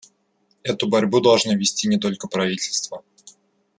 Эту 0.63 0.89
борьбу 0.89 1.21
должны 1.21 1.51
вести 1.55 1.87
не 1.87 1.99
только 1.99 2.27
правительства. 2.27 3.03